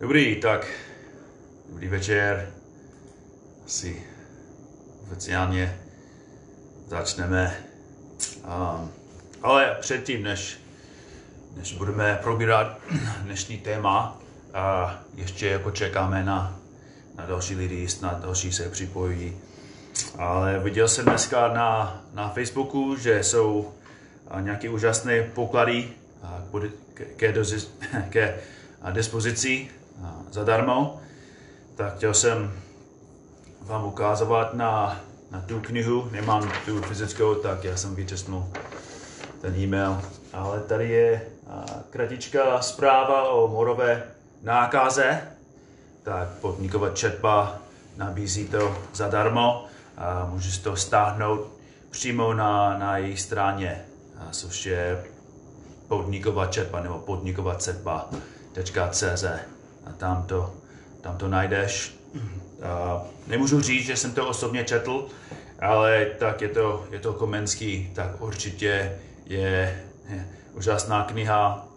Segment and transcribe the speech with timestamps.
[0.00, 0.66] Dobrý, tak
[1.68, 2.52] dobrý večer.
[3.66, 4.02] Asi
[5.02, 5.78] oficiálně
[6.86, 7.56] začneme.
[8.44, 8.90] Um,
[9.42, 10.60] ale předtím, než,
[11.56, 12.78] než budeme probírat
[13.22, 14.20] dnešní téma,
[14.54, 16.58] a ještě jako čekáme na,
[17.16, 19.36] na další lidi, snad další se připojí.
[20.18, 23.74] Ale viděl jsem dneska na, na Facebooku, že jsou
[24.40, 25.88] nějaké úžasné poklady
[26.94, 27.32] ke, ke,
[28.10, 28.40] ke
[28.92, 29.68] dispozici
[30.30, 31.00] zadarmo,
[31.76, 32.52] tak chtěl jsem
[33.60, 35.00] vám ukázat na,
[35.30, 36.08] na tu knihu.
[36.10, 38.44] Nemám tu fyzickou, tak já jsem vytisknul
[39.40, 40.02] ten e-mail.
[40.32, 41.22] Ale tady je
[41.90, 44.02] kratičká zpráva o morové
[44.42, 45.20] nákaze.
[46.02, 47.58] Tak podniková četba
[47.96, 49.66] nabízí to zadarmo.
[49.96, 51.52] A můžeš to stáhnout
[51.90, 53.84] přímo na, na její straně,
[54.30, 55.04] což je
[55.88, 59.24] podniková četba nebo podniková četba.cz
[59.90, 60.54] a tam to,
[61.00, 61.98] tam to najdeš.
[62.62, 65.06] A nemůžu říct, že jsem to osobně četl,
[65.60, 71.68] ale tak je to, je to Komenský, tak určitě je, je úžasná kniha.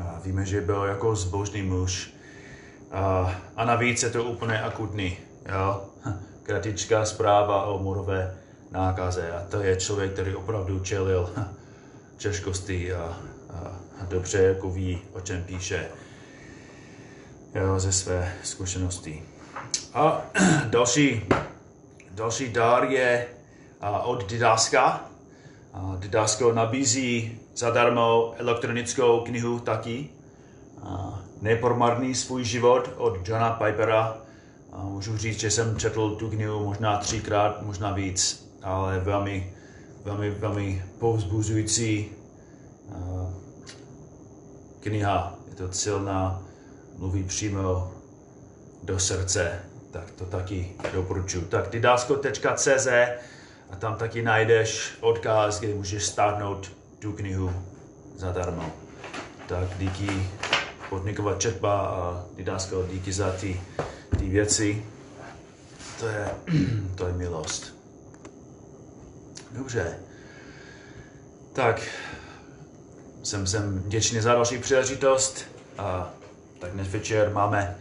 [0.00, 2.14] A víme, že byl jako zbožný muž.
[2.92, 5.16] A, a navíc je to úplně akutní.
[5.52, 5.84] Jo?
[6.42, 8.34] Kratičká zpráva o morové
[8.70, 9.32] nákaze.
[9.32, 11.30] A to je člověk, který opravdu čelil
[12.16, 13.18] těžkosti a,
[13.50, 13.58] a,
[14.00, 15.88] a dobře jako ví, o čem píše
[17.54, 19.22] jo, ze své zkušenosti.
[19.94, 20.22] A
[20.66, 21.22] další,
[22.10, 23.26] další dar je
[24.02, 25.10] od Didaska.
[25.98, 30.08] Didasko nabízí zadarmo elektronickou knihu taky.
[31.40, 34.16] Nepromarný svůj život od Johna Pipera.
[34.82, 39.52] Můžu říct, že jsem četl tu knihu možná třikrát, možná víc, ale velmi,
[40.04, 42.10] velmi, velmi povzbuzující
[44.80, 45.34] kniha.
[45.48, 46.42] Je to silná
[46.98, 47.92] mluví přímo
[48.82, 51.40] do srdce, tak to taky doporučuji.
[51.44, 52.86] Tak didasko.cz
[53.70, 57.52] a tam taky najdeš odkaz, kde můžeš stáhnout tu knihu
[58.16, 58.72] zadarmo.
[59.48, 60.28] Tak díky
[60.90, 63.60] podnikovat četba a Didasko, díky za ty,
[64.18, 64.84] ty věci.
[66.00, 66.30] To je,
[66.94, 67.74] to je milost.
[69.50, 69.98] Dobře.
[71.52, 71.82] Tak,
[73.22, 75.44] jsem, jsem vděčný za další příležitost
[75.78, 76.12] a
[76.64, 77.76] tak dnes večer máme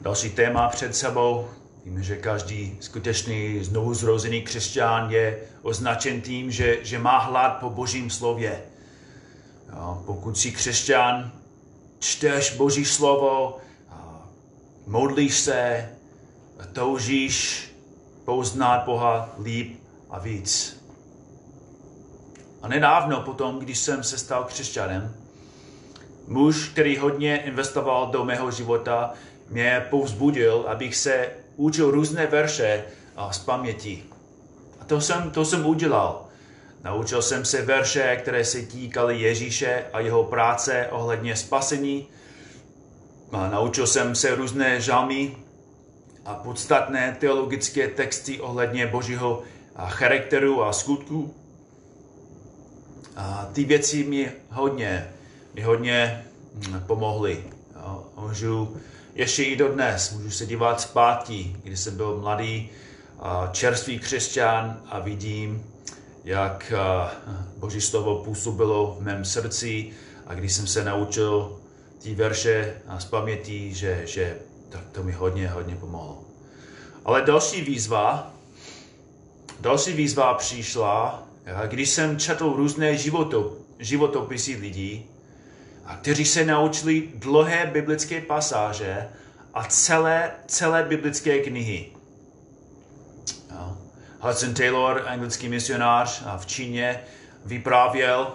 [0.00, 1.48] další téma před sebou.
[1.84, 7.70] Víme, že každý skutečný znovu zrozený křesťan je označen tím, že, že má hlad po
[7.70, 8.62] božím slově.
[9.72, 11.32] Jo, pokud jsi křesťan,
[11.98, 13.58] čteš boží slovo,
[14.86, 15.88] modlíš se,
[16.72, 17.68] toužíš
[18.24, 19.80] poznat Boha líp
[20.10, 20.80] a víc.
[22.62, 25.23] A nedávno potom, když jsem se stal křesťanem,
[26.26, 29.12] muž, který hodně investoval do mého života,
[29.50, 32.84] mě povzbudil, abych se učil různé verše
[33.30, 34.04] z paměti.
[34.80, 36.24] A to jsem, to jsem udělal.
[36.84, 42.06] Naučil jsem se verše, které se týkaly Ježíše a jeho práce ohledně spasení.
[43.32, 45.36] A naučil jsem se různé žalmy
[46.24, 49.42] a podstatné teologické texty ohledně božího
[49.86, 51.34] charakteru a skutku.
[53.16, 55.08] A ty věci mi hodně,
[55.54, 57.44] mi hodně hm, pomohly.
[58.16, 58.76] Můžu
[59.14, 62.70] ještě i do dnes, můžu se dívat zpátky, když jsem byl mladý,
[63.52, 65.66] čerstvý křesťan a vidím,
[66.24, 66.72] jak
[67.56, 69.90] Boží slovo působilo v mém srdci
[70.26, 71.58] a když jsem se naučil
[72.02, 74.38] ty verše z paměti, že, že
[74.68, 76.24] tak to mi hodně, hodně pomohlo.
[77.04, 78.34] Ale další výzva,
[79.60, 81.24] další výzva přišla
[81.66, 85.04] když jsem četl různé životop, životopisy lidí,
[86.00, 89.08] kteří se naučili dlouhé biblické pasáže
[89.54, 91.86] a celé, celé biblické knihy.
[94.20, 97.00] Hudson Taylor, anglický misionář v Číně,
[97.44, 98.34] vyprávěl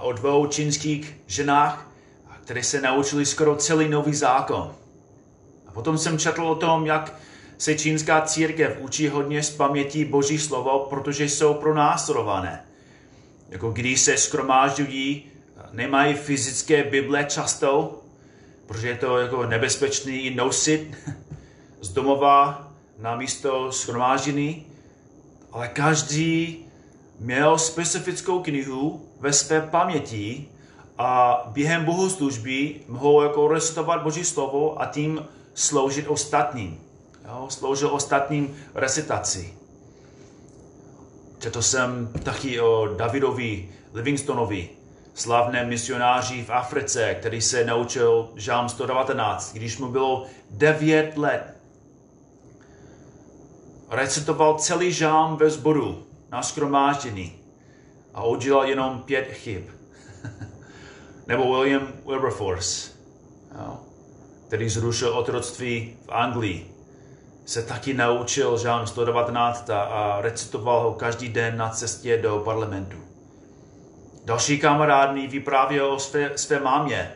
[0.00, 1.90] o dvou čínských ženách,
[2.44, 4.74] které se naučili skoro celý nový zákon.
[5.66, 7.14] A potom jsem četl o tom, jak
[7.58, 12.64] se čínská církev učí hodně z paměti Boží slovo, protože jsou pronásledované.
[13.48, 15.30] Jako když se skromážďují,
[15.72, 18.02] nemají fyzické Bible často,
[18.66, 20.96] protože je to jako nebezpečný nosit
[21.80, 22.68] z domova
[22.98, 24.66] na místo schromáždění,
[25.52, 26.58] ale každý
[27.20, 30.48] měl specifickou knihu ve své paměti
[30.98, 35.24] a během bohoslužby mohl jako recitovat Boží slovo a tím
[35.54, 36.80] sloužit ostatním.
[37.28, 39.54] Jo, sloužil ostatním recitaci.
[41.38, 44.68] Četl jsem taky o Davidovi Livingstonovi,
[45.18, 51.56] slavné misionáři v Africe, který se naučil žám 119, když mu bylo 9 let.
[53.90, 57.32] Recitoval celý žám ve sboru na skromáždění
[58.14, 59.62] a udělal jenom pět chyb.
[61.26, 62.90] Nebo William Wilberforce,
[64.46, 66.74] který zrušil otroctví v Anglii,
[67.46, 73.07] se taky naučil žám 119 a recitoval ho každý den na cestě do parlamentu.
[74.28, 77.12] Další kamarád mi vyprávěl o své, své mámě,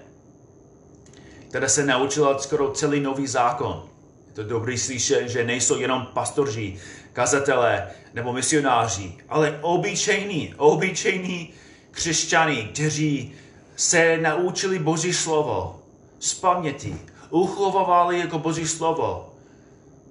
[1.49, 3.89] která se naučila skoro celý nový zákon.
[4.27, 6.79] Je to dobrý slyšet, že nejsou jenom pastoři,
[7.13, 11.53] kazatelé nebo misionáři, ale obyčejní, obyčejní
[11.91, 13.33] křesťaní, kteří
[13.77, 15.83] se naučili Boží slovo
[16.21, 16.97] z paměti,
[17.31, 19.35] uchovávali jako Boží slovo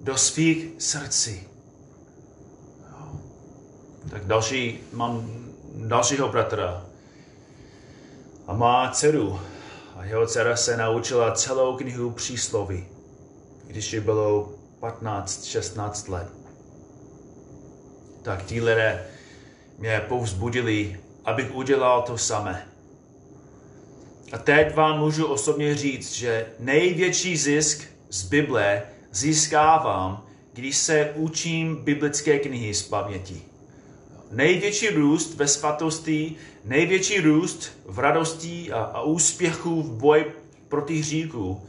[0.01, 1.47] do svých srdcí.
[4.09, 5.31] Tak další, mám
[5.75, 6.90] dalšího bratra,
[8.51, 9.39] a má dceru.
[9.95, 12.85] A jeho dcera se naučila celou knihu přísloví,
[13.67, 16.27] když jí bylo 15-16 let.
[18.23, 19.05] Tak ti lidé
[19.77, 22.67] mě povzbudili, abych udělal to samé.
[24.31, 31.75] A teď vám můžu osobně říct, že největší zisk z Bible získávám, když se učím
[31.75, 33.50] biblické knihy z paměti
[34.31, 36.35] největší růst ve svatosti,
[36.65, 40.25] největší růst v radosti a, a úspěchu v boji
[40.69, 41.61] proti hříku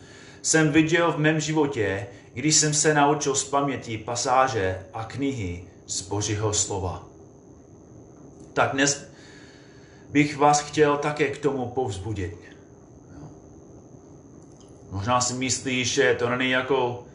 [0.43, 6.03] jsem viděl v mém životě, když jsem se naučil z paměti pasáže a knihy z
[6.03, 7.09] Božího slova.
[8.53, 9.09] Tak dnes
[10.11, 12.37] bych vás chtěl také k tomu povzbudit.
[14.91, 17.07] Možná si myslíš, že to není jako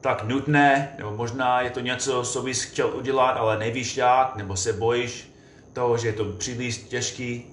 [0.00, 4.56] tak nutné, nebo možná je to něco, co bys chtěl udělat, ale nevíš jak, nebo
[4.56, 5.32] se bojíš
[5.72, 7.46] toho, že je to příliš těžký.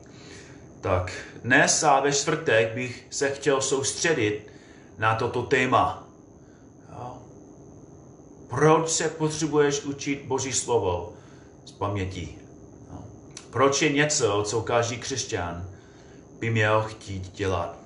[0.82, 1.12] Tak
[1.44, 4.52] dnes a ve čtvrtek bych se chtěl soustředit
[4.98, 6.08] na toto téma.
[8.50, 11.14] Proč se potřebuješ učit Boží slovo
[11.66, 12.38] z paměti?
[13.50, 15.70] Proč je něco, co každý křesťan
[16.40, 17.78] by měl chtít dělat?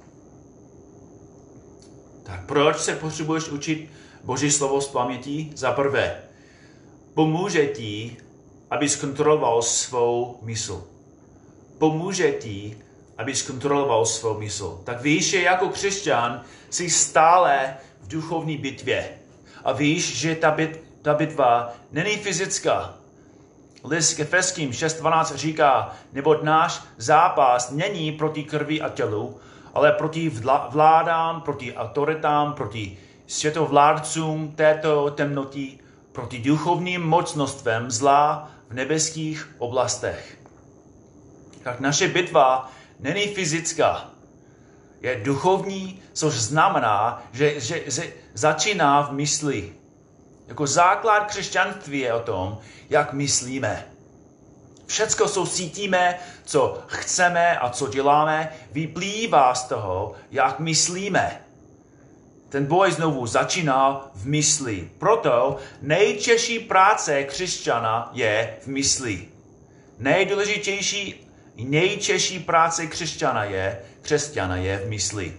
[2.24, 3.89] Tak proč se potřebuješ učit
[4.27, 6.21] Boží slovo z paměti za prvé
[7.13, 8.18] pomůže ti,
[8.71, 10.83] aby zkontroloval svou mysl.
[11.77, 12.77] Pomůže ti,
[13.18, 14.81] aby zkontroloval svou mysl.
[14.83, 19.09] Tak víš, že jako křesťan jsi stále v duchovní bitvě.
[19.63, 22.94] A víš, že ta, bit, ta bitva není fyzická.
[23.83, 29.39] List k Efeským 6.12 říká, neboť náš zápas není proti krvi a tělu,
[29.73, 30.30] ale proti
[30.69, 32.97] vládám, proti autoritám, proti
[33.27, 35.79] světovládcům této temnoty
[36.12, 40.38] proti duchovním mocnostvem zla v nebeských oblastech.
[41.63, 44.09] Tak naše bitva není fyzická,
[45.01, 49.73] je duchovní, což znamená, že, že, že začíná v mysli.
[50.47, 52.57] Jako základ křesťanství je o tom,
[52.89, 53.85] jak myslíme.
[54.85, 61.46] Všecko, co cítíme, co chceme a co děláme, vyplývá z toho, jak myslíme.
[62.49, 64.89] Ten boj znovu začíná v mysli.
[64.99, 69.25] Proto nejtěžší práce křesťana je v mysli.
[69.99, 75.33] Nejdůležitější, nejtěžší práce křesťana je, křesťana je v mysli.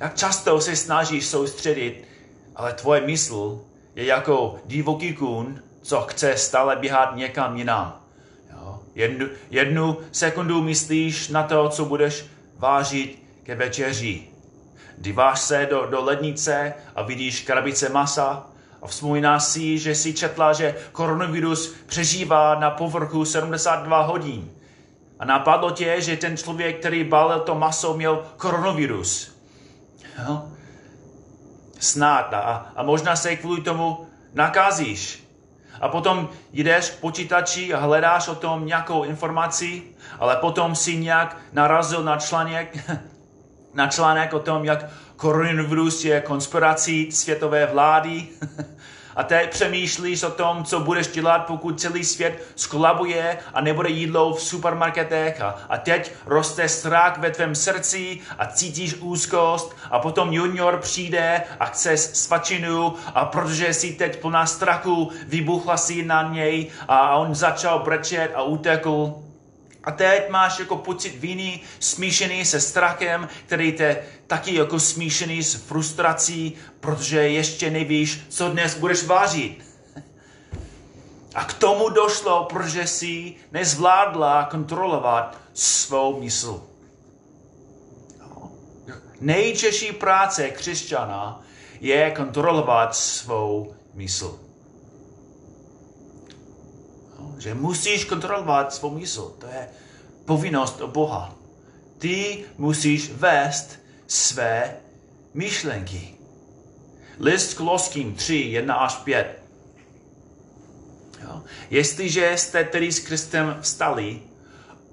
[0.00, 2.04] Jak často se snažíš soustředit,
[2.56, 3.60] ale tvoje mysl
[3.94, 8.00] je jako divoký kůň, co chce stále běhat někam jinam.
[8.52, 8.80] Jo?
[8.94, 12.24] Jednu, jednu sekundu myslíš na to, co budeš
[12.56, 14.29] vážit ke večeři.
[15.00, 18.46] Díváš se do, do lednice a vidíš krabice masa
[18.82, 24.50] a vzpomínáš si, že si četla, že koronavirus přežívá na povrchu 72 hodin.
[25.18, 29.36] A napadlo tě, že ten člověk, který balil to maso, měl koronavirus.
[30.26, 30.42] Jo?
[31.78, 32.34] Snad.
[32.34, 35.24] A, a možná se kvůli tomu nakazíš.
[35.80, 39.82] A potom jdeš k počítači a hledáš o tom nějakou informaci,
[40.18, 42.78] ale potom si nějak narazil na článek,
[43.74, 44.86] na článek o tom, jak
[45.16, 48.28] koronavirus je konspirací světové vlády.
[49.16, 54.34] A teď přemýšlíš o tom, co budeš dělat, pokud celý svět skolabuje a nebude jídlo
[54.34, 55.40] v supermarketech.
[55.40, 59.76] A, a teď roste strach ve tvém srdci a cítíš úzkost.
[59.90, 66.04] A potom junior přijde a chce svačinu a protože si teď plná strachu, vybuchla si
[66.04, 69.14] na něj a on začal brečet a utekl.
[69.84, 75.54] A teď máš jako pocit viny smíšený se strachem, který te taky jako smíšený s
[75.54, 79.64] frustrací, protože ještě nevíš, co dnes budeš vážit.
[81.34, 86.62] A k tomu došlo, protože si nezvládla kontrolovat svou mysl.
[89.20, 91.42] Nejtěžší práce křesťana
[91.80, 94.49] je kontrolovat svou mysl.
[97.40, 99.34] Že musíš kontrolovat svou mysl.
[99.38, 99.68] To je
[100.24, 101.34] povinnost od Boha.
[101.98, 104.76] Ty musíš vést své
[105.34, 106.14] myšlenky.
[107.18, 109.42] List Koloským 3, 1 až 5.
[111.22, 111.42] Jo?
[111.70, 114.20] Jestliže jste tedy s Kristem vstali,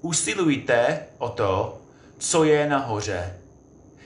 [0.01, 1.81] usilujte o to,
[2.17, 3.37] co je nahoře,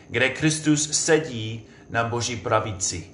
[0.10, 3.08] kde Kristus sedí na boží pravici.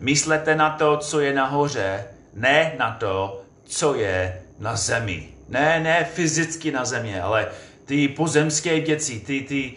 [0.00, 5.28] Myslete na to, co je nahoře, ne na to, co je na zemi.
[5.48, 7.48] Ne, ne fyzicky na zemi, ale
[7.84, 9.74] ty pozemské věci, ty, ty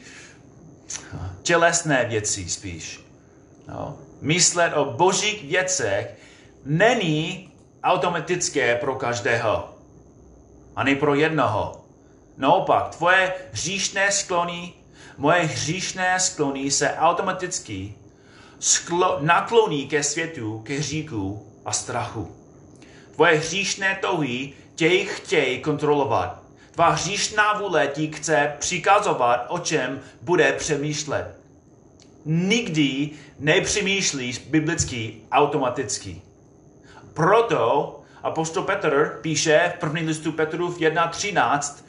[1.44, 3.00] tělesné věci spíš.
[3.68, 3.98] No.
[4.22, 6.16] Myslet o božích věcech
[6.66, 7.52] není
[7.84, 9.70] automatické pro každého.
[10.76, 11.86] Ani pro jednoho.
[12.38, 14.74] Naopak, tvoje hříšné sklony,
[15.18, 17.94] moje hříšné sklony se automaticky
[18.60, 22.39] sklo- nakloní ke světu, ke hříku a strachu.
[23.20, 26.44] Tvoje hříšné touhy tě chtějí kontrolovat.
[26.72, 31.36] Tvá hříšná vůle ti chce přikazovat, o čem bude přemýšlet.
[32.26, 33.10] Nikdy
[33.40, 36.22] nepřemýšlíš biblicky automaticky.
[37.14, 41.84] Proto apostol Petr píše v první listu Petrův 1.13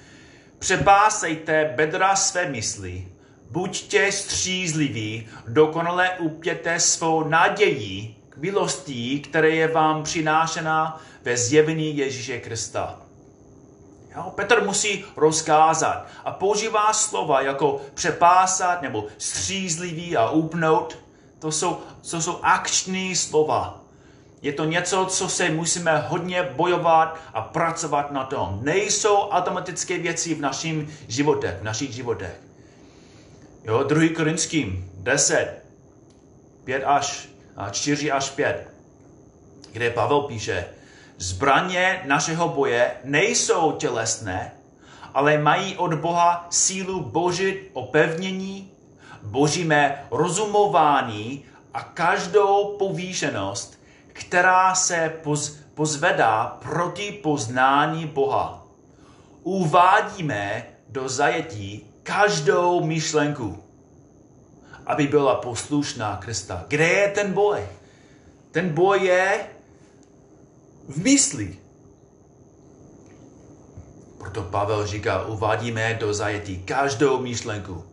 [0.59, 3.09] Přepásejte bedra své mysli,
[3.51, 12.41] buďte střízliví, dokonale upěte svou naději k milosti, které je vám přinášena ve zjevení Ježíše
[12.41, 12.99] Krista.
[14.17, 14.33] Jo?
[14.35, 20.99] Petr musí rozkázat a používá slova jako přepásat nebo střízlivý a upnout.
[21.39, 21.79] To jsou,
[22.11, 23.81] to jsou akční slova.
[24.43, 28.59] Je to něco, co se musíme hodně bojovat a pracovat na tom.
[28.63, 32.41] Nejsou automatické věci v našem životech, v našich životech.
[33.65, 34.15] Jo, 2.
[34.17, 35.63] Korinským 10,
[36.65, 37.30] 5 až,
[37.71, 38.69] 4 až 5,
[39.73, 40.67] kde Pavel píše,
[41.19, 44.53] zbraně našeho boje nejsou tělesné,
[45.15, 48.71] ale mají od Boha sílu božit opevnění,
[49.23, 53.81] božíme rozumování a každou povýšenost,
[54.13, 58.67] která se poz, pozvedá proti poznání Boha.
[59.43, 63.65] Uvádíme do zajetí každou myšlenku,
[64.91, 66.65] aby byla poslušná Krista.
[66.69, 67.63] Kde je ten boj?
[68.51, 69.47] Ten boj je
[70.89, 71.59] v mysli.
[74.19, 77.85] Proto Pavel říká, uvádíme do zajetí každou myšlenku,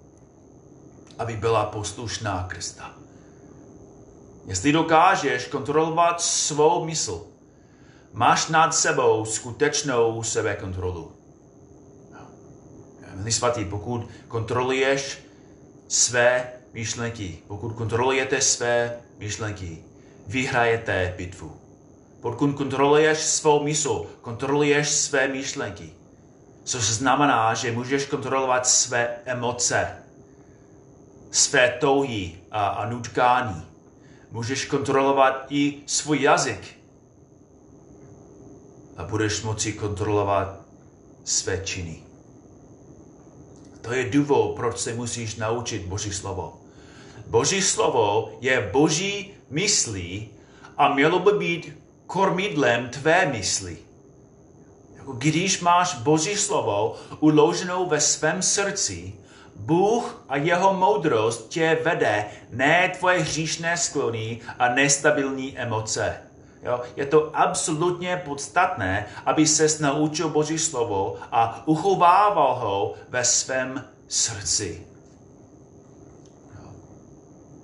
[1.19, 2.91] aby byla poslušná Krista.
[4.45, 7.27] Jestli dokážeš kontrolovat svou mysl,
[8.13, 11.11] máš nad sebou skutečnou sebekontrolu.
[13.13, 15.19] Milí svatý, pokud kontroluješ
[15.87, 19.77] své myšlenky, pokud kontrolujete své myšlenky,
[20.27, 21.57] vyhrajete bitvu.
[22.21, 25.89] Pokud kontroluješ svou mysl, kontroluješ své myšlenky,
[26.63, 29.87] což znamená, že můžeš kontrolovat své emoce,
[31.31, 33.65] své touhy a, a nutkání.
[34.31, 36.77] Můžeš kontrolovat i svůj jazyk.
[38.97, 40.59] A budeš moci kontrolovat
[41.23, 42.03] své činy.
[43.81, 46.66] To je důvod, proč se musíš naučit Boží slovo.
[47.29, 50.29] Boží slovo je Boží myslí
[50.77, 53.77] a mělo by být kormidlem tvé mysli.
[54.95, 59.13] Jako když máš Boží slovo uloženou ve svém srdci,
[59.55, 66.17] Bůh a jeho moudrost tě vede, ne tvoje hříšné sklony a nestabilní emoce.
[66.63, 66.81] Jo?
[66.95, 74.96] Je to absolutně podstatné, aby se naučil Boží slovo a uchovával ho ve svém srdci.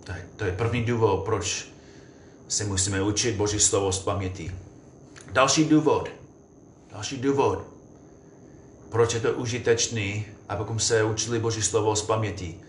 [0.03, 1.67] To, je, to je první důvod, proč
[2.47, 4.51] se musíme učit Boží slovo z paměti.
[5.31, 6.09] Další důvod,
[6.91, 7.63] další důvod,
[8.89, 12.59] proč je to užitečný, abychom se učili Boží slovo z paměti.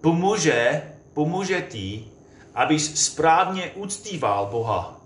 [0.00, 0.82] Pomůže,
[1.14, 2.04] pomůže ti,
[2.54, 5.00] abys správně uctíval Boha.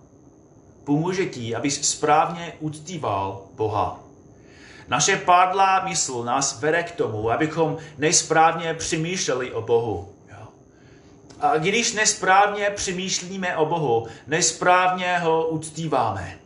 [0.85, 4.01] Pomůže ti, abys správně uctíval Boha.
[4.89, 10.18] Naše padlá mysl nás vede k tomu, abychom nesprávně přemýšleli o Bohu.
[11.41, 16.39] A když nesprávně přemýšlíme o Bohu, nesprávně ho uctíváme.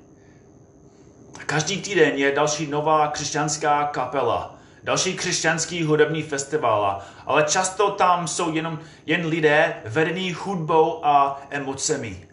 [1.47, 8.55] Každý týden je další nová křesťanská kapela, další křesťanský hudební festival, ale často tam jsou
[8.55, 12.29] jenom jen lidé vedení hudbou a emocemi.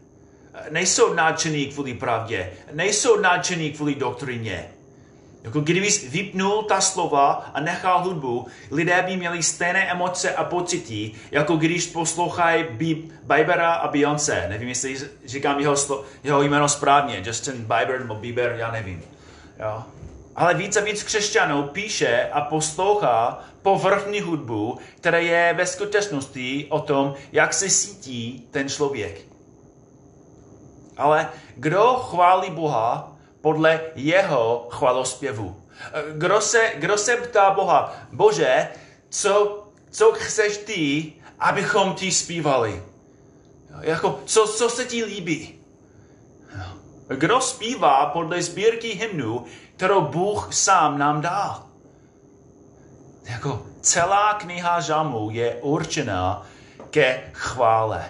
[0.70, 4.70] Nejsou nadšení kvůli pravdě, nejsou nadšení kvůli doktrině.
[5.43, 11.12] Jako kdybys vypnul ta slova a nechal hudbu, lidé by měli stejné emoce a pocity,
[11.31, 12.65] jako když poslouchají
[13.24, 14.46] Bibera a Beyoncé.
[14.50, 19.03] Nevím, jestli říkám jeho, slo, jeho jméno správně, Justin Bieber nebo Bieber, já nevím.
[19.60, 19.84] Jo?
[20.36, 26.79] Ale víc a víc křesťanů píše a poslouchá povrchní hudbu, která je ve skutečnosti o
[26.79, 29.22] tom, jak se cítí ten člověk.
[30.98, 33.09] Ale kdo chválí Boha
[33.41, 35.62] podle jeho chvalospěvu?
[36.12, 38.67] Kdo se, kdo se ptá Boha, Bože,
[39.10, 42.84] co, co chceš ty, abychom ti zpívali?
[43.81, 45.60] Jako, co, co se ti líbí?
[47.08, 51.63] Kdo zpívá podle sbírky hymnů, kterou Bůh sám nám dal?
[53.24, 56.46] Jako celá kniha žalmů je určená
[56.89, 58.10] ke chvále.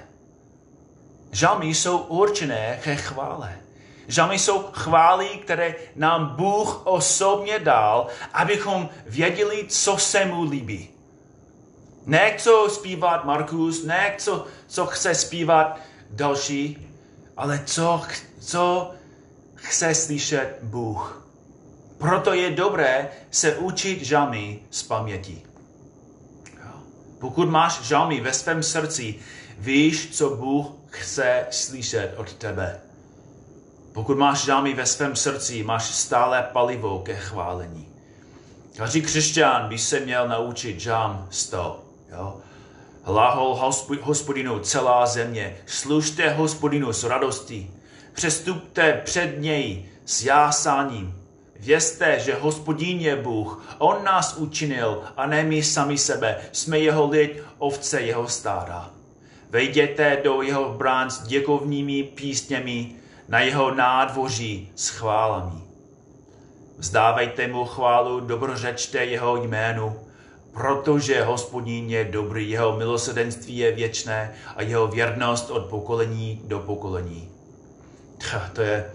[1.32, 3.58] Žalmy jsou určené ke chvále.
[4.10, 10.90] Žalmy jsou chvály, které nám Bůh osobně dal, abychom věděli, co se mu líbí.
[12.06, 16.88] Ne co zpívat Markus, ne co, co chce zpívat další,
[17.38, 18.02] ale co,
[18.40, 18.92] co
[19.56, 21.28] chce slyšet Bůh.
[21.98, 25.42] Proto je dobré se učit žalmy z paměti.
[27.20, 29.16] Pokud máš žalmy ve svém srdci,
[29.58, 32.89] víš, co Bůh chce slyšet od tebe.
[34.00, 37.88] Pokud máš žalmy ve svém srdci, máš stále palivo ke chválení.
[38.78, 41.84] Každý křesťan by se měl naučit žám 100.
[42.12, 42.38] Jo?
[43.04, 47.72] Hlahol hospodinu celá země, služte hospodinu s radostí,
[48.14, 51.16] přestupte před něj s jásáním.
[51.60, 57.10] Vězte, že hospodín je Bůh, on nás učinil a ne my sami sebe, jsme jeho
[57.10, 58.92] lid, ovce jeho stáda.
[59.50, 62.99] Vejděte do jeho brán s děkovnými písněmi,
[63.30, 65.62] na jeho nádvoří s chválami.
[66.78, 70.00] Vzdávejte mu chválu, dobrořečte jeho jménu,
[70.54, 77.30] protože hospodín je dobrý, jeho milosedenství je věčné a jeho věrnost od pokolení do pokolení.
[78.54, 78.92] To je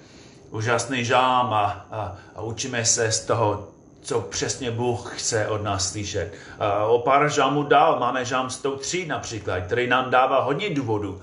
[0.51, 3.69] úžasný žám a, a, a učíme se z toho,
[4.03, 6.33] co přesně Bůh chce od nás slyšet.
[6.59, 11.23] A o pár žámů dál máme žám 103 například, který nám dává hodně důvodů,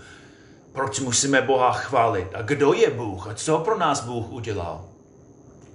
[0.71, 4.85] proč musíme Boha chválit a kdo je Bůh a co pro nás Bůh udělal.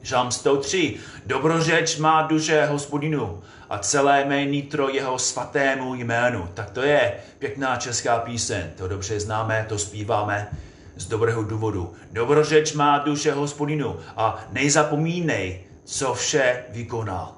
[0.02, 0.96] Žám 103.
[1.26, 6.48] Dobrořeč má duše hospodinu a celé mé nitro jeho svatému jménu.
[6.54, 10.48] Tak to je pěkná česká píseň, to dobře známe, to zpíváme
[10.96, 11.94] z dobrého důvodu.
[12.12, 17.32] Dobrořeč má duše hospodinu a nezapomínej, co vše vykonal.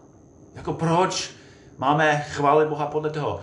[0.55, 1.31] Jako proč
[1.79, 3.41] máme chválit Boha podle toho?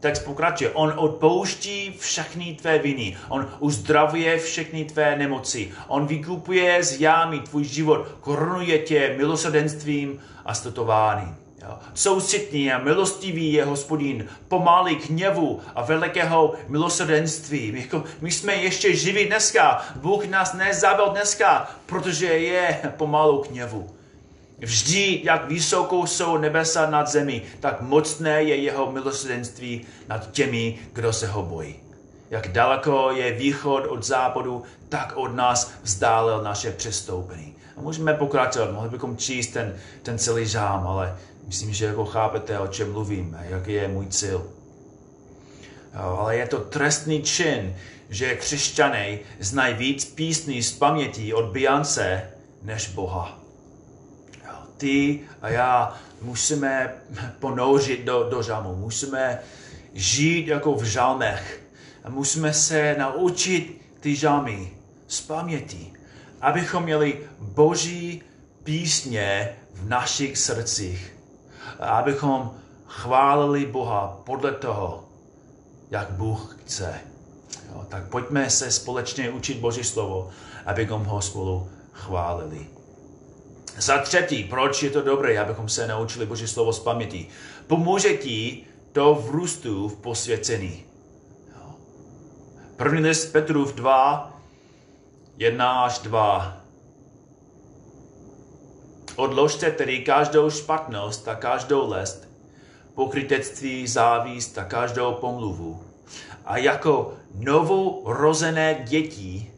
[0.00, 0.70] Text pokračuje.
[0.70, 3.16] On odpouští všechny tvé viny.
[3.28, 5.70] On uzdravuje všechny tvé nemoci.
[5.88, 8.06] On vykupuje z jámy tvůj život.
[8.20, 11.36] Korunuje tě milosrdenstvím a statováním.
[11.94, 17.72] Soucitný a milostivý je hospodin, pomalý k hněvu a velikého milosrdenství.
[17.72, 19.84] My, jako, my jsme ještě živí dneska.
[19.96, 23.99] Bůh nás nezabil dneska, protože je pomalu k hněvu.
[24.60, 31.12] Vždy, jak vysoko jsou nebesa nad zemi, tak mocné je jeho milosrdenství nad těmi, kdo
[31.12, 31.76] se ho bojí.
[32.30, 37.54] Jak daleko je východ od západu, tak od nás vzdálil naše přestoupení.
[37.76, 41.16] A můžeme pokračovat, mohli bychom číst ten, ten celý žám, ale
[41.50, 44.46] Myslím, že jako chápete, o čem mluvím jaký je můj cíl.
[45.94, 47.76] Ale je to trestný čin,
[48.10, 52.22] že křesťané znají víc písní z paměti od Biance
[52.62, 53.39] než Boha.
[54.80, 56.94] Ty a já musíme
[57.38, 59.38] ponořit do, do žamu, musíme
[59.94, 61.62] žít jako v žalmech
[62.04, 64.72] a musíme se naučit ty žalmy
[65.08, 65.92] z paměti,
[66.40, 68.22] abychom měli boží
[68.64, 71.20] písně v našich srdcích
[71.80, 72.50] abychom
[72.86, 75.04] chválili Boha podle toho,
[75.90, 77.00] jak Bůh chce.
[77.72, 80.30] Jo, tak pojďme se společně učit Boží slovo,
[80.66, 82.66] abychom ho spolu chválili.
[83.80, 87.28] Za třetí, proč je to dobré, abychom se naučili Boží slovo z paměti?
[87.66, 90.84] Pomůže ti to v růstu v posvěcení.
[91.48, 91.74] Jo.
[92.76, 94.40] První list Petrův 2,
[95.36, 96.56] 1 až 2.
[99.16, 102.28] Odložte tedy každou špatnost a každou lest,
[102.94, 105.84] pokrytectví, závist a každou pomluvu.
[106.44, 109.50] A jako novou rozené děti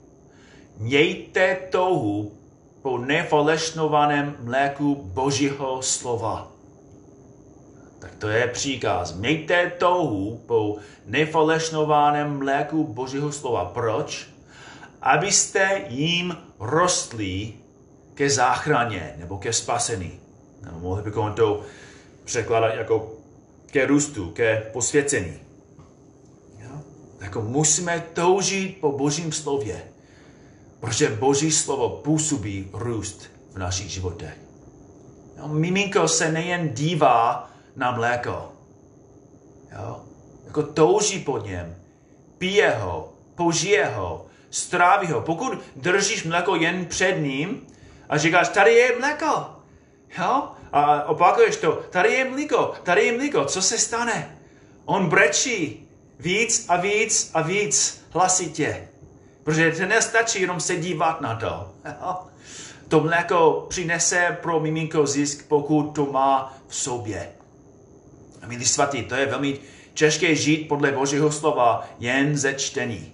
[0.79, 2.42] mějte touhu
[2.83, 6.49] po nefalešnovaném mléku Božího slova.
[7.99, 9.15] Tak to je příkaz.
[9.15, 13.65] Mějte touhu po nefalešnovaném mléku Božího slova.
[13.65, 14.29] Proč?
[15.03, 17.53] Abyste jim rostli
[18.15, 20.21] ke záchraně nebo ke spasení.
[20.65, 21.63] Nebo mohli bychom to
[22.25, 23.13] překládat jako
[23.71, 25.35] ke růstu, ke posvěcení.
[27.21, 29.83] Jako musíme toužit po Božím slově,
[30.83, 34.37] protože Boží slovo působí růst v našich životech.
[35.39, 35.49] Jo?
[35.49, 38.53] Miminko se nejen dívá na mléko,
[39.73, 40.01] jo?
[40.47, 41.77] jako touží po něm,
[42.39, 45.21] pije ho, použije ho, stráví ho.
[45.21, 47.67] Pokud držíš mléko jen před ním
[48.09, 49.47] a říkáš, tady je mléko,
[50.19, 50.49] jo?
[50.73, 54.37] a opakuješ to, tady je mléko, tady je mléko, co se stane?
[54.85, 58.92] On brečí víc a víc a víc hlasitě.
[59.45, 61.73] Protože to nestačí jenom se dívat na to.
[62.89, 67.29] To mléko přinese pro miminko zisk, pokud to má v sobě.
[68.43, 69.59] A milí svatý, to je velmi
[69.95, 73.13] těžké žít podle Božího slova jen ze čtení.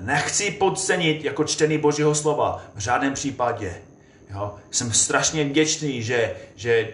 [0.00, 3.74] Nechci podcenit jako čtení Božího slova v žádném případě.
[4.30, 4.54] Jo?
[4.70, 6.88] Jsem strašně vděčný, že, že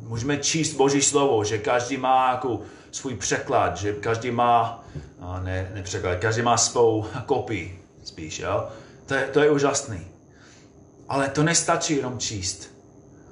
[0.00, 4.84] můžeme číst Boží slovo, že každý má jako svůj překlad, že každý má,
[5.42, 8.38] ne, ne překlad, každý má svou kopii spíš.
[8.38, 8.68] Jo?
[9.06, 10.06] To, je, to je úžasný.
[11.08, 12.72] Ale to nestačí jenom číst.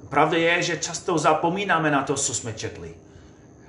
[0.09, 2.95] Pravda je, že často zapomínáme na to, co jsme četli.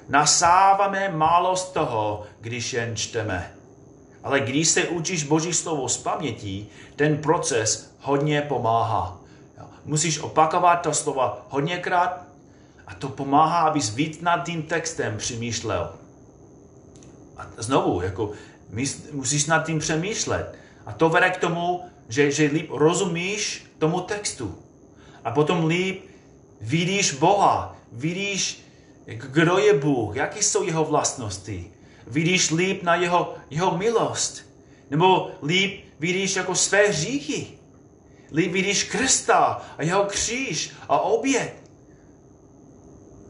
[0.08, 3.52] Nasáváme málo z toho, když jen čteme.
[4.24, 9.18] Ale když se učíš Boží slovo z pamětí, ten proces hodně pomáhá.
[9.84, 12.22] Musíš opakovat ta slova hodněkrát
[12.86, 15.90] a to pomáhá, abys víc nad tím textem přemýšlel.
[17.36, 18.30] A znovu, jako
[19.12, 20.61] musíš nad tím přemýšlet.
[20.86, 24.58] A to vede k tomu, že, že líp rozumíš tomu textu.
[25.24, 26.04] A potom líp
[26.60, 28.62] vidíš Boha, vidíš,
[29.06, 31.70] kdo je Bůh, jaké jsou jeho vlastnosti.
[32.06, 34.46] Vidíš líp na jeho, jeho milost.
[34.90, 37.46] Nebo líp vidíš jako své hříchy.
[38.32, 41.54] Líp vidíš Krista a jeho kříž a oběd.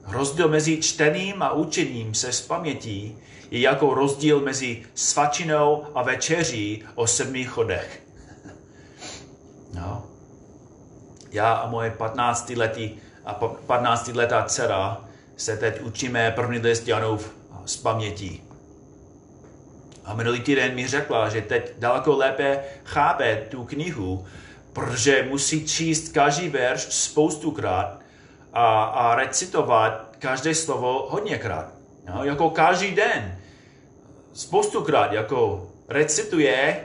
[0.06, 3.18] Rozdíl mezi čtením a učením se z pamětí
[3.52, 8.02] je jako rozdíl mezi svačinou a večeří o sedmi chodech.
[9.74, 10.06] No.
[11.32, 12.90] Já a moje 15 letý
[13.24, 13.34] a
[13.66, 15.04] 15 letá dcera
[15.36, 17.34] se teď učíme první list Janův
[17.66, 18.42] z paměti.
[20.04, 24.26] A minulý týden mi řekla, že teď daleko lépe chápe tu knihu,
[24.72, 28.00] protože musí číst každý verš spoustukrát
[28.52, 31.68] a, a recitovat každé slovo hodněkrát.
[32.14, 33.41] No, jako každý den.
[34.32, 36.84] Spoustukrát, jako recituje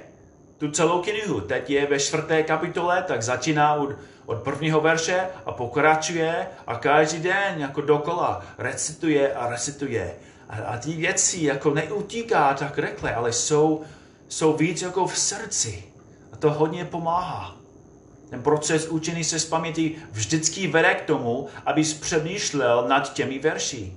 [0.58, 1.42] tu celou knihu.
[1.42, 3.90] Teď je ve čtvrté kapitole, tak začíná od,
[4.26, 10.16] od prvního verše a pokračuje a každý den jako dokola recituje a recituje.
[10.50, 13.84] A, a ty věci jako neutíká tak rychle, ale jsou,
[14.28, 15.84] jsou víc jako v srdci.
[16.34, 17.56] A to hodně pomáhá.
[18.30, 23.94] Ten proces učení se z paměti vždycky vede k tomu, abys přemýšlel nad těmi verši.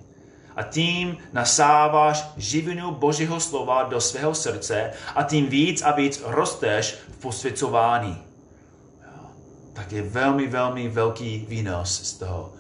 [0.61, 6.99] A tím nasáváš živinu Božího slova do svého srdce a tím víc a víc rosteš
[7.11, 8.23] v posvěcování.
[9.73, 12.53] Tak je velmi, velmi velký výnos z toho,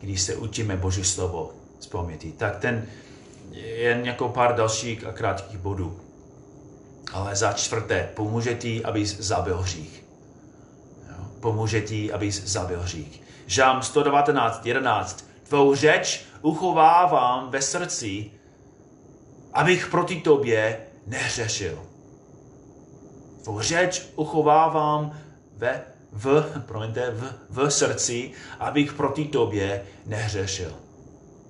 [0.00, 2.32] když se učíme Boží slovo z paměti.
[2.32, 2.86] Tak ten
[3.52, 6.00] jen jako pár dalších a krátkých bodů.
[7.12, 10.04] Ale za čtvrté, pomůže ti, abys zabil hřích
[11.40, 13.22] pomůže ti, abys zabil hřích.
[13.46, 15.27] Žám 119, 11.
[15.48, 18.30] Tvou řeč uchovávám ve srdci,
[19.52, 21.78] abych proti tobě nehřešil.
[23.44, 25.18] Tvou řeč uchovávám
[25.56, 25.82] ve,
[26.12, 30.72] v, promiňte, v, v srdci, abych proti tobě nehřešil.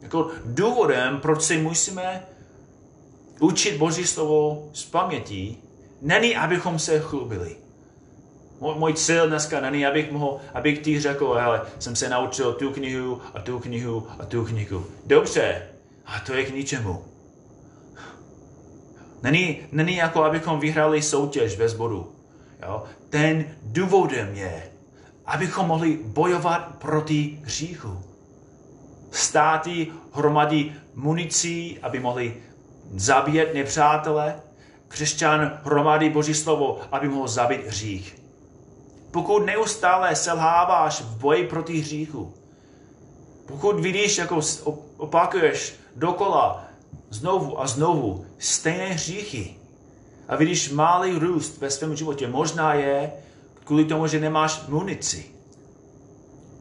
[0.02, 2.26] Jako důvodem, proč si musíme
[3.40, 5.56] učit Boží slovo z paměti,
[6.02, 7.56] není, abychom se chlubili
[8.60, 13.20] můj, cíl dneska není, abych mohl, abych ti řekl, hele, jsem se naučil tu knihu
[13.34, 14.86] a tu knihu a tu knihu.
[15.06, 15.62] Dobře,
[16.06, 17.04] a to je k ničemu.
[19.22, 22.12] Není, není jako, abychom vyhrali soutěž bez bodu.
[22.62, 22.84] Jo?
[23.10, 24.62] Ten důvodem je,
[25.26, 28.02] abychom mohli bojovat proti hříchu.
[29.10, 32.36] Státy hromadí municí, aby mohli
[32.94, 34.40] zabíjet nepřátele.
[34.88, 38.17] Křesťan hromadí Boží slovo, aby mohl zabít hřích.
[39.10, 42.34] Pokud neustále selháváš v boji proti hříchu,
[43.46, 44.40] pokud vidíš, jako
[44.96, 46.64] opakuješ dokola
[47.10, 49.54] znovu a znovu stejné hříchy
[50.28, 53.12] a vidíš malý růst ve svém životě, možná je
[53.64, 55.26] kvůli tomu, že nemáš munici.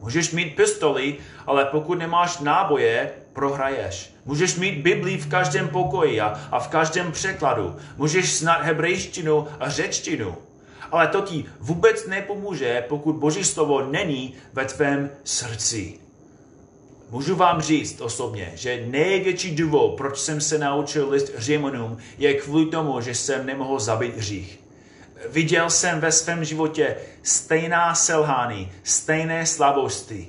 [0.00, 4.14] Můžeš mít pistoli, ale pokud nemáš náboje, prohraješ.
[4.24, 7.76] Můžeš mít Biblii v každém pokoji a, a v každém překladu.
[7.96, 10.36] Můžeš znát hebrejštinu a řečtinu
[10.90, 15.98] ale to ti vůbec nepomůže, pokud Boží slovo není ve tvém srdci.
[17.10, 22.66] můžu vám říct osobně, že největší důvod, proč jsem se naučil list Římanům, je kvůli
[22.66, 24.60] tomu, že jsem nemohl zabít hřích.
[25.28, 30.28] Viděl jsem ve svém životě stejná selhání, stejné slabosti.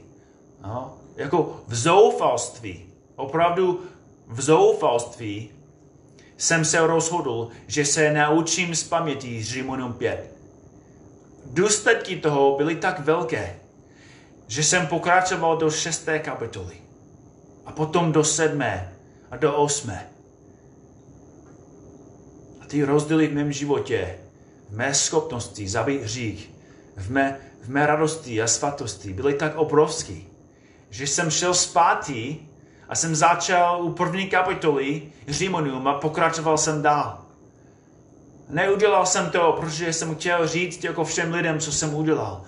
[0.64, 3.84] No, jako v zoufalství, opravdu
[4.28, 5.50] v zoufalství
[6.38, 10.39] jsem se rozhodl, že se naučím z paměti Římanům 5.
[11.50, 13.56] Důsledky toho byly tak velké,
[14.48, 16.76] že jsem pokračoval do šesté kapitoly
[17.66, 18.94] a potom do sedmé
[19.32, 20.10] a do osmé.
[22.62, 24.18] A ty rozdíly v mém životě,
[24.70, 26.52] v mé schopnosti zabít hřích,
[26.98, 30.28] v mé, v mé radosti a svatosti byly tak obrovský,
[30.90, 32.40] že jsem šel zpátky
[32.90, 37.29] a jsem začal u první kapitoly Římanům a pokračoval jsem dál.
[38.50, 42.42] Neudělal jsem to, protože jsem chtěl říct jako všem lidem, co jsem udělal.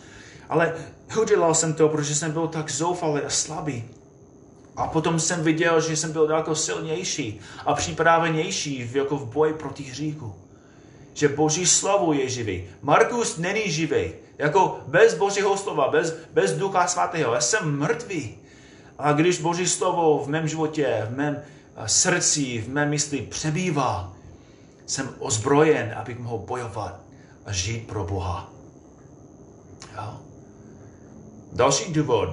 [0.50, 0.74] Ale
[1.22, 3.84] udělal jsem to, protože jsem byl tak zoufalý a slabý.
[4.76, 9.84] A potom jsem viděl, že jsem byl daleko silnější a připravenější jako v boji proti
[9.84, 10.36] hříchu.
[11.14, 12.64] Že Boží slovo je živý.
[12.82, 14.12] Markus není živý.
[14.38, 17.34] Jako bez Božího slova, bez, bez Ducha Svatého.
[17.34, 18.38] Já jsem mrtvý.
[19.00, 21.38] A když Boží slovo v mém životě, v mém
[21.76, 24.14] eh, srdci, v mém mysli přebývá,
[24.92, 27.00] jsem ozbrojen, abych mohl bojovat
[27.46, 28.52] a žít pro Boha.
[29.96, 30.20] Jo?
[31.54, 32.30] Další důvod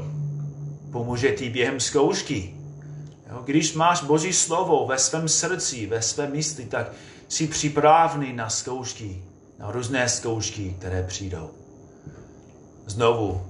[0.92, 2.54] pomůže ti během zkoušky.
[3.30, 3.42] Jo?
[3.44, 6.92] Když máš Boží slovo ve svém srdci, ve své mysli, tak
[7.28, 9.22] jsi připravený na zkoušky,
[9.58, 11.50] na různé zkoušky, které přijdou.
[12.86, 13.46] Znovu,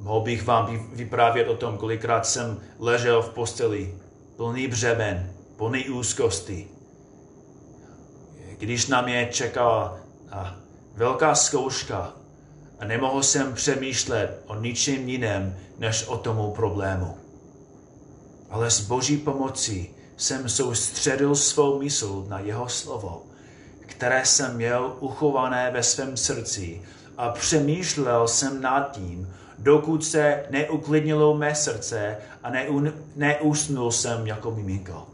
[0.00, 3.94] mohl bych vám vyprávět o tom, kolikrát jsem ležel v posteli,
[4.36, 6.68] plný břemen, plný úzkosti,
[8.60, 9.98] když na mě čekala
[10.94, 12.12] velká zkouška
[12.78, 17.16] a nemohl jsem přemýšlet o ničem jiném, než o tomu problému.
[18.50, 23.22] Ale s boží pomocí jsem soustředil svou mysl na jeho slovo,
[23.80, 26.82] které jsem měl uchované ve svém srdci
[27.16, 32.50] a přemýšlel jsem nad tím, dokud se neuklidnilo mé srdce a
[33.16, 35.06] neusnul jsem jako miminko.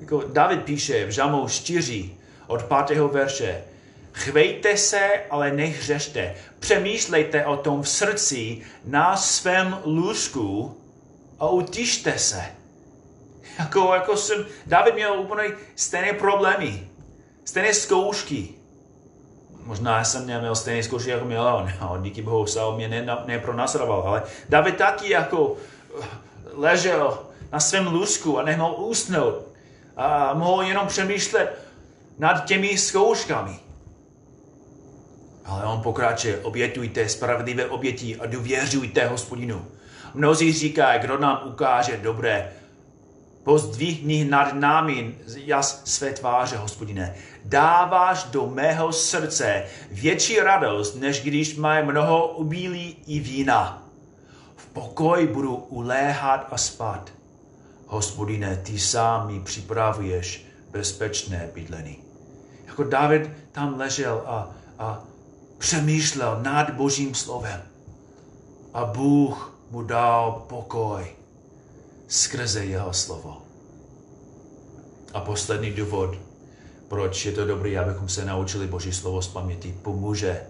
[0.00, 2.10] Jako David píše v Žamu 4
[2.46, 2.98] od 5.
[2.98, 3.64] verše,
[4.18, 6.34] Chvejte se, ale nehřešte.
[6.58, 10.76] Přemýšlejte o tom v srdci na svém lůžku
[11.38, 12.44] a utište se.
[13.58, 15.44] Jako, jako jsem, David měl úplně
[15.76, 16.88] stejné problémy,
[17.44, 18.48] stejné zkoušky.
[19.64, 21.72] Možná jsem neměl stejné zkoušky, jako měl on.
[21.80, 25.56] No, díky bohu se o mě nepronásledoval, ale David taky jako
[26.52, 27.18] ležel
[27.52, 29.47] na svém lůžku a nemohl usnout
[29.98, 31.58] a mohl jenom přemýšlet
[32.18, 33.58] nad těmi zkouškami.
[35.44, 39.66] Ale on pokračuje, obětujte spravedlivé oběti a důvěřujte hospodinu.
[40.14, 42.52] Mnozí říkají, kdo nám ukáže dobré,
[43.42, 47.14] pozdvihni nad námi jas své tváře, hospodine.
[47.44, 53.82] Dáváš do mého srdce větší radost, než když mají mnoho ubílí i vína.
[54.56, 57.17] V pokoji budu uléhat a spát
[57.88, 61.98] hospodine, ty sám mi připravuješ bezpečné bydlení.
[62.66, 65.02] Jako David tam ležel a, a
[65.58, 67.62] přemýšlel nad Božím slovem.
[68.74, 71.06] A Bůh mu dal pokoj
[72.08, 73.42] skrze jeho slovo.
[75.14, 76.16] A poslední důvod,
[76.88, 80.46] proč je to dobré, abychom se naučili Boží slovo z paměti, pomůže,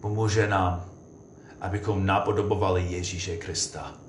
[0.00, 0.84] pomůže nám,
[1.60, 4.01] abychom napodobovali Ježíše Krista.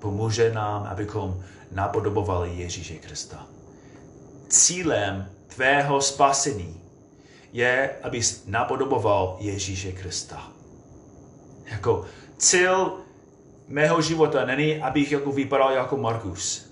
[0.00, 3.46] Pomůže nám, abychom napodobovali Ježíše Krista.
[4.48, 6.80] Cílem tvého spasení
[7.52, 10.48] je, abys napodoboval Ježíše Krista.
[11.70, 12.04] Jako
[12.38, 12.92] cíl
[13.68, 16.70] mého života není, abych jako vypadal jako Markus.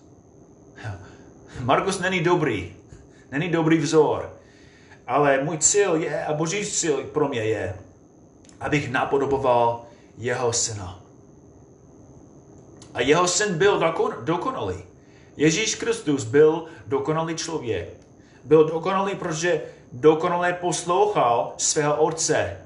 [1.60, 2.76] Markus není dobrý,
[3.30, 4.34] není dobrý vzor,
[5.06, 7.76] ale můj cíl je, a boží cíl pro mě je,
[8.60, 9.86] abych napodoboval
[10.18, 11.07] jeho syna.
[12.94, 14.76] A jeho syn byl dokon, dokonalý.
[15.36, 17.88] Ježíš Kristus byl dokonalý člověk.
[18.44, 22.56] Byl dokonalý, protože dokonale poslouchal svého otce.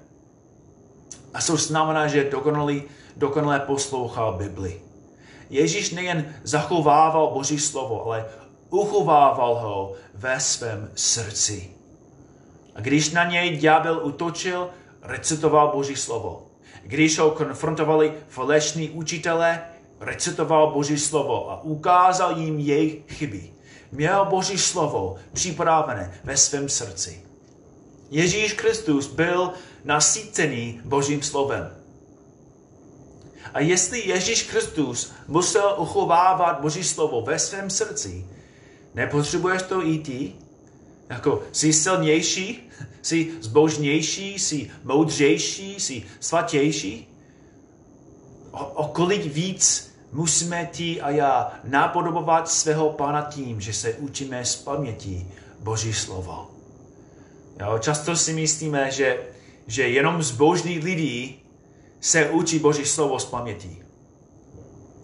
[1.35, 2.83] A to znamená, že dokonalý,
[3.17, 4.81] dokonale poslouchal Bibli.
[5.51, 8.25] Ježíš nejen zachovával Boží slovo, ale
[8.71, 11.71] uchovával ho ve svém srdci.
[12.75, 14.71] A když na něj ďábel utočil,
[15.03, 16.47] recitoval Boží slovo.
[16.83, 19.63] Když ho konfrontovali falešní učitelé,
[20.03, 23.51] recitoval Boží slovo a ukázal jim jejich chyby.
[23.93, 27.23] Měl Boží slovo připravené ve svém srdci.
[28.11, 29.53] Ježíš Kristus byl
[29.85, 31.71] nasícený Božím slovem.
[33.55, 38.27] A jestli Ježíš Kristus musel uchovávat Boží slovo ve svém srdci,
[38.95, 40.33] nepotřebuješ to i ty?
[41.09, 42.71] Jako jsi silnější,
[43.03, 47.09] jsi zbožnější, jsi moudřejší, jsi svatější?
[48.51, 54.45] O, o kolik víc musíme ty a já napodobovat svého pána tím, že se učíme
[54.45, 55.27] z paměti
[55.61, 56.51] Boží slovo.
[57.61, 59.23] Jo, často si myslíme, že,
[59.67, 61.39] že jenom zbožní lidi
[62.01, 63.83] se učí Boží slovo z paměti.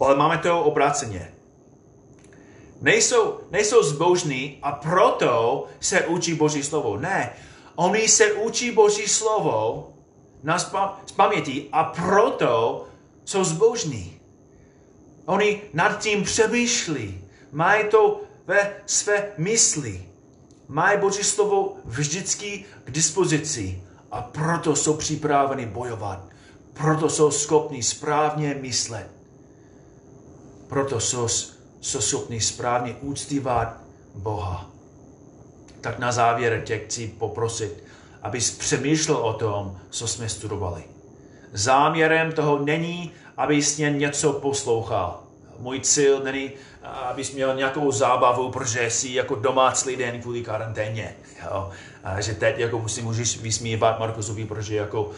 [0.01, 1.33] Ale máme to obráceně.
[2.81, 6.97] Nejsou, nejsou zbožní a proto se učí Boží slovo.
[6.97, 7.33] Ne,
[7.77, 9.88] oni se učí Boží slovo
[10.42, 12.85] na z paměti a proto
[13.25, 14.17] jsou zbožní.
[15.28, 20.02] Oni nad tím přemýšlí, mají to ve své mysli,
[20.68, 26.24] mají Boží slovo vždycky k dispozici a proto jsou připraveni bojovat.
[26.72, 29.10] Proto jsou schopni správně myslet.
[30.68, 31.28] Proto jsou,
[31.80, 33.76] jsou schopni správně úctívat
[34.14, 34.70] Boha.
[35.80, 37.84] Tak na závěr tě chci poprosit,
[38.22, 40.84] abys přemýšlel o tom, co jsme studovali.
[41.52, 45.20] Záměrem toho není, abys jen něco poslouchal.
[45.59, 46.51] Můj cíl není,
[46.83, 51.16] abys měl nějakou zábavu, protože jsi jako domácí den kvůli karanténě.
[51.44, 51.70] Jo?
[52.05, 55.11] A že teď jako si můžeš vysmívat Markusovi, protože jako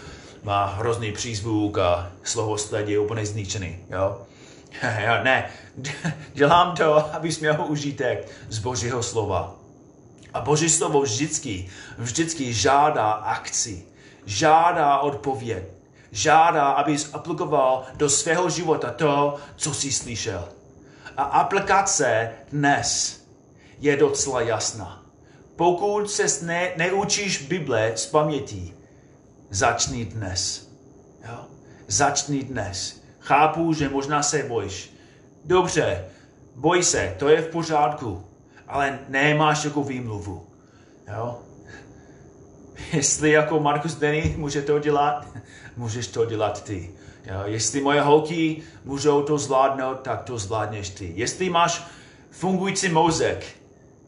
[0.43, 3.79] má hrozný přízvuk a slovosled je úplně zničený.
[3.91, 4.19] Jo?
[5.25, 5.51] ne,
[6.33, 9.55] dělám to, abys měl užitek z Božího slova.
[10.35, 13.85] A Boží slovo vždycky, vždycky žádá akci,
[14.27, 15.65] žádá odpověď,
[16.13, 20.49] žádá, abys aplikoval do svého života to, co jsi slyšel.
[21.17, 23.21] A aplikace dnes
[23.79, 25.03] je docela jasná.
[25.57, 28.75] Pokud se ne, neučíš Bible z paměti,
[29.51, 30.69] začni dnes.
[31.29, 31.39] Jo?
[31.87, 33.01] Začni dnes.
[33.21, 34.95] Chápu, že možná se bojíš.
[35.45, 36.05] Dobře,
[36.57, 38.25] boj se, to je v pořádku,
[38.69, 40.47] ale nemáš jako výmluvu.
[41.17, 41.39] Jo?
[42.93, 45.27] Jestli jako Markus Denny může to dělat,
[45.77, 46.91] můžeš to dělat ty.
[47.25, 47.43] Jo?
[47.45, 51.13] Jestli moje holky můžou to zvládnout, tak to zvládneš ty.
[51.17, 51.83] Jestli máš
[52.31, 53.47] fungující mozek,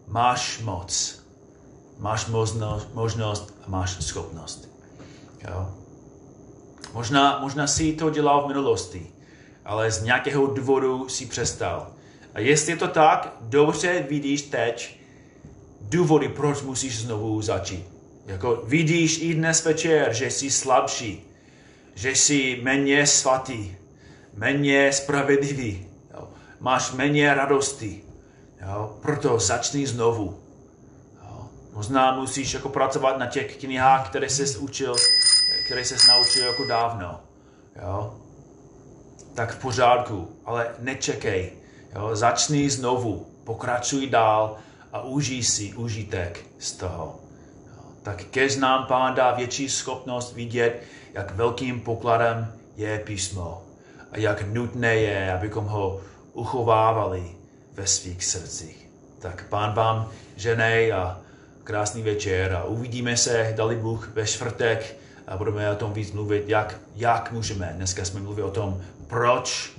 [0.06, 1.22] máš moc.
[1.98, 4.68] Máš možnost, možnost a máš schopnost.
[5.48, 5.68] Jo?
[6.92, 9.06] Možná, možná si to dělal v minulosti,
[9.64, 11.87] ale z nějakého důvodu si přestal.
[12.35, 14.96] A jestli je to tak, dobře vidíš teď
[15.80, 17.91] důvody, proč musíš znovu začít.
[18.26, 21.24] Jako vidíš i dnes večer, že jsi slabší,
[21.94, 23.76] že jsi méně svatý,
[24.35, 26.28] méně spravedlivý, jo.
[26.61, 28.02] máš méně radosti.
[28.66, 28.96] Jo.
[29.02, 30.40] Proto začni znovu.
[31.22, 31.48] Jo.
[31.72, 34.96] Možná musíš jako pracovat na těch knihách, které jsi učil,
[35.66, 37.20] které jsi naučil jako dávno.
[37.82, 38.14] Jo.
[39.35, 41.52] Tak v pořádku, ale nečekej.
[41.94, 42.16] Jo.
[42.16, 44.56] Začni znovu, pokračuj dál
[44.92, 47.21] a užij si užitek z toho.
[48.02, 50.82] Tak kež nám Pán dá větší schopnost vidět,
[51.14, 53.62] jak velkým pokladem je písmo
[54.12, 56.00] a jak nutné je, abychom ho
[56.32, 57.22] uchovávali
[57.74, 58.88] ve svých srdcích.
[59.18, 61.20] Tak pán vám ženej a
[61.64, 66.48] krásný večer a uvidíme se, dali Bůh ve čtvrtek a budeme o tom víc mluvit,
[66.48, 67.72] jak, jak můžeme.
[67.76, 69.72] Dneska jsme mluvili o tom, proč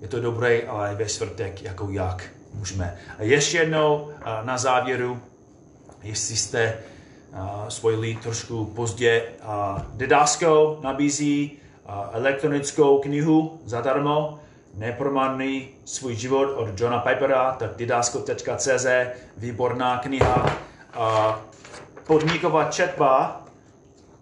[0.00, 2.96] je to dobré, ale ve čtvrtek jako jak můžeme.
[3.18, 4.10] A ještě jednou
[4.42, 5.20] na závěru,
[6.02, 6.78] jestli jste
[7.68, 9.22] spojili trošku pozdě.
[9.94, 11.58] Didasko nabízí
[12.12, 14.38] elektronickou knihu zadarmo,
[14.74, 18.86] nepromarný svůj život od Johna Pipera, tak didasko.cz,
[19.36, 20.56] výborná kniha.
[22.06, 23.40] Podniková četba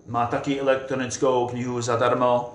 [0.06, 2.54] má taky elektronickou knihu zadarmo.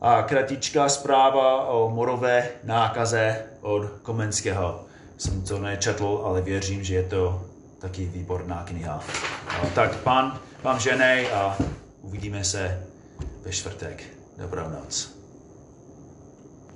[0.00, 4.80] A kratičká zpráva o morové nákaze od Komenského.
[5.18, 7.42] Jsem to nečetl, ale věřím, že je to
[7.84, 9.00] taky výborná kniha.
[9.74, 11.56] Tak pán vám ženej a
[12.00, 12.80] uvidíme se
[13.44, 14.04] ve čtvrtek.
[14.38, 15.13] Dobrou noc.